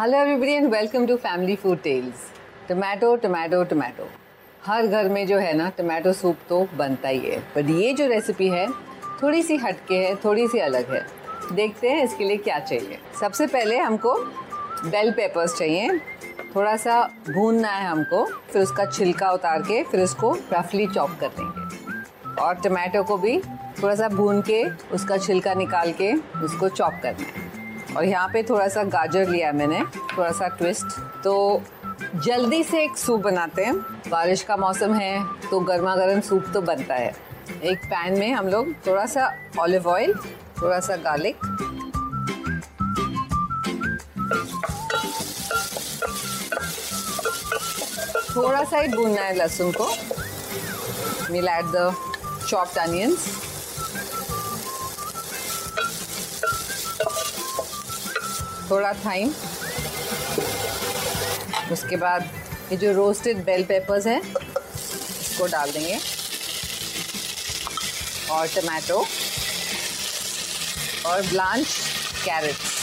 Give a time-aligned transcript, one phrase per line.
[0.00, 2.14] Hello everybody and welcome to family food tales
[2.68, 4.06] tomato tomato tomato
[4.64, 8.06] हर घर में जो है ना टमाटो सूप तो बनता ही है। पर ये जो
[8.06, 8.66] रेसिपी है,
[9.22, 11.04] थोड़ी सी हटके है, थोड़ी सी अलग है।
[11.52, 14.14] देखते हैं इसके लिए क्या चाहिए। सबसे पहले हमको
[14.84, 15.98] बेल पेपर्स चाहिए।
[16.56, 21.28] थोड़ा सा भूनना है हमको, फिर उसका छिलका उतार के, फिर उसको रफली चॉप कर
[21.28, 23.40] देंगे। और टमाटो को भी
[23.82, 26.12] थोड़ा सा भून के, उसका छिलका निकाल के,
[26.44, 27.47] उसको चॉप करना है।
[27.96, 29.80] और यहाँ पे थोड़ा सा गाजर लिया मैंने,
[30.16, 31.62] थोड़ा सा ट्विस्ट तो
[32.24, 33.74] जल्दी से एक सूप बनाते हैं।
[34.10, 37.14] बारिश का मौसम है तो गर्मा गर्म सूप तो बनता है।
[37.62, 40.14] एक पैन में हम लोग थोड़ा सा ऑलिव ऑयल
[40.62, 41.36] थोड़ा सा गार्लिक
[48.36, 49.88] थोड़ा सा ही भूनना है लहसुन को।
[51.30, 51.86] we'll the
[52.48, 53.47] chopped onions
[58.70, 59.28] थोड़ा थाइम
[61.72, 62.28] उसके बाद
[62.70, 65.98] ये जो रोस्टेड बेल पेपर्स है, इसको डाल देंगे.
[68.32, 68.98] और टमाटो
[71.06, 71.66] और blanch
[72.24, 72.76] carrots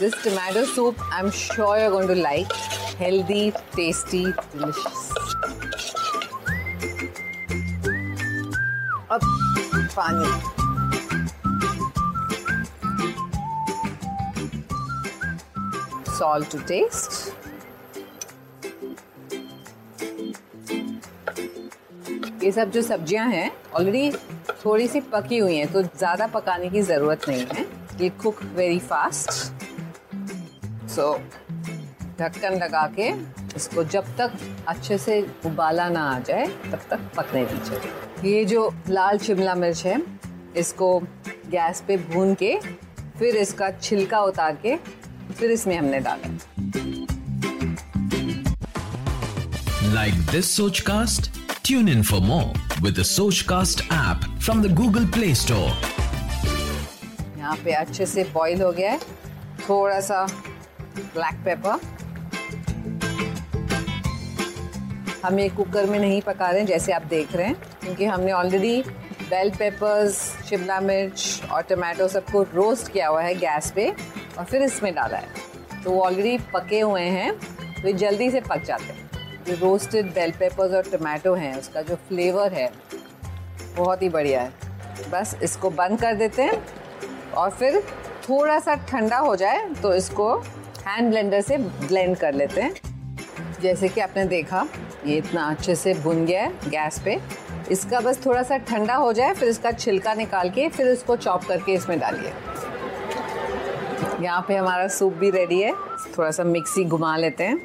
[0.00, 2.52] this tomato soup I am sure you going to like
[3.00, 5.10] healthy tasty delicious
[9.10, 9.20] अब
[9.96, 10.63] पानी।
[16.24, 17.16] Salt to taste.
[22.44, 24.10] ये सब जो सब्ज़ियाँ हैं ऑलरेडी
[24.64, 27.64] थोड़ी सी पकी हुई हैं तो ज़्यादा पकाने की ज़रूरत नहीं है।
[28.00, 29.30] ये कुक वेरी फास्ट
[30.94, 31.06] सो
[32.18, 33.08] ढक्कन लगा के
[33.56, 34.32] इसको जब तक
[34.68, 39.84] अच्छे से उबाला ना आ जाए, तब तक पकने दीजिए। ये जो लाल शिमला मिर्च
[39.86, 40.00] है,
[40.56, 40.98] इसको
[41.50, 42.54] गैस पे भून के,
[43.18, 44.76] फिर इसका छिलका उतार के
[45.32, 46.32] फिर इसमें हमने डाला
[49.94, 51.28] Like this Sochcast?
[51.62, 52.52] Tune in for more
[52.82, 55.70] with the Sochcast app from the Google Play Store.
[57.38, 58.98] यहाँ पे अच्छे से बॉईल हो गया है
[59.68, 60.24] थोड़ा सा
[60.96, 61.80] ब्लैक पेपर
[65.24, 68.32] हम ये कुकर में नहीं पका रहे हैं जैसे आप देख रहे हैं क्योंकि हमने
[68.32, 68.82] ऑलरेडी
[69.30, 70.18] बेल पेपर्स
[70.48, 73.88] शिमला मिर्च और टमाटो सबको रोस्ट किया हुआ है गैस पे
[74.38, 77.32] और फिर इसमें डाला है। तो वो ऑलरेडी पके हुए हैं
[77.74, 79.02] तो ये जल्दी से पक जाते हैं।
[79.46, 82.70] जो रोस्टेड बेल पेपर्स और टमाटो हैं, उसका जो फ्लेवर है,
[83.76, 86.62] बहुत ही बढ़िया है। बस इसको बंद कर देते हैं
[87.32, 87.80] और फिर
[88.28, 90.34] थोड़ा सा ठंडा हो जाए तो इसको
[90.86, 92.74] हैंड ब्लेंडर से ब्लेंड कर लेते हैं।
[93.62, 94.66] जैसे कि आपने देखा,
[95.06, 97.18] ये इतना अच्छे से भुन गया है गैस पे।
[97.70, 101.44] इसका बस थोड़ा सा ठंडा हो जाए, फिर इसका छिलका निकाल के, फिर इसको चॉप
[101.44, 102.32] करके इसमें डालिए।
[104.24, 105.72] यहाँ पे हमारा सूप भी रेडी है।
[106.18, 107.56] थोड़ा सा मिक्सी घुमा लेते हैं।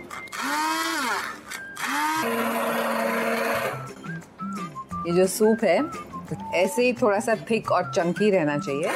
[5.07, 5.79] ये जो सूप है,
[6.53, 8.91] ऐसे ही थोड़ा सा थिक और चंकी रहना चाहिए।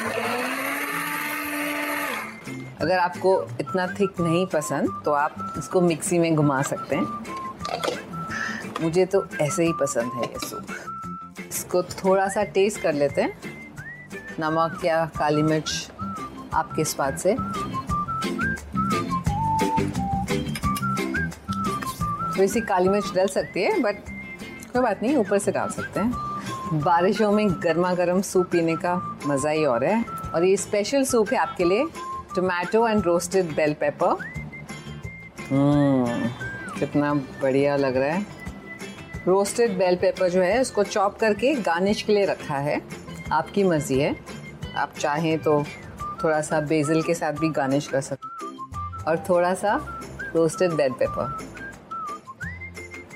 [2.81, 3.31] अगर आपको
[3.62, 7.06] इतना थिक नहीं पसंद तो आप इसको मिक्सी में घुमा सकते हैं।
[8.81, 10.68] मुझे तो ऐसे ही पसंद है ये सूप।
[11.50, 13.34] इसको थोड़ा सा टेस्ट कर लेते हैं।
[14.40, 15.82] नमक या काली मिर्च
[16.53, 17.36] आपके स्वाद से।
[22.30, 23.96] थोड़ी सी काली मिर्च डल सकती है बट
[24.74, 26.12] कोई बात नहीं, ऊपर से डाल सकते हैं।
[26.75, 28.96] बारिशों में गर्मा गर्म सूप पीने का
[29.28, 31.86] मज़ा ही और है। और ये स्पेशल सूप है आपके लिए
[32.36, 34.16] tomato and roasted bell pepper
[36.80, 38.25] कितना बढ़िया लग रहा है।
[39.28, 42.81] रोस्टेड बेल पेपर जो है, उसको चॉप करके गार्निश के लिए रखा है।
[43.31, 44.16] आपकी मर्ज़ी है।
[44.75, 45.63] आप चाहें तो
[46.23, 48.51] थोड़ा सा बेजल के साथ भी गार्निश कर सकते
[49.07, 49.75] और थोड़ा सा
[50.35, 51.38] रोस्टेड बेल पेपर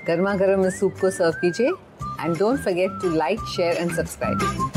[0.07, 1.71] गर्मा गर्म इस सूप को सर्व कीजिए
[2.21, 4.76] and don't forget to like share and subscribe